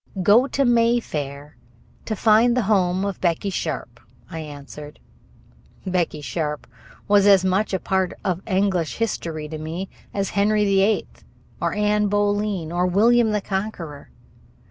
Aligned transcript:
"Go 0.23 0.47
to 0.47 0.65
Mayfair 0.65 1.57
to 2.05 2.15
find 2.15 2.57
the 2.57 2.63
home 2.63 3.05
of 3.05 3.21
Becky 3.21 3.51
Sharp," 3.51 3.99
I 4.31 4.39
answered. 4.39 4.99
Becky 5.85 6.21
Sharp 6.21 6.65
was 7.07 7.27
as 7.27 7.45
much 7.45 7.71
a 7.71 7.77
part 7.79 8.13
of 8.25 8.41
English 8.47 8.95
history 8.97 9.47
to 9.47 9.59
me 9.59 9.89
as 10.11 10.31
Henry 10.31 10.65
VIII 10.65 11.05
or 11.61 11.73
Anne 11.75 12.07
Boleyn 12.07 12.71
or 12.71 12.87
William 12.87 13.29
the 13.31 13.41
Conqueror. 13.41 14.09